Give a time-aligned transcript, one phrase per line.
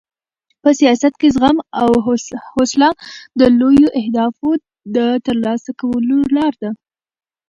[0.61, 1.89] په سیاست کې زغم او
[2.55, 2.89] حوصله
[3.39, 4.49] د لویو اهدافو
[4.95, 6.69] د ترلاسه کولو لار ده.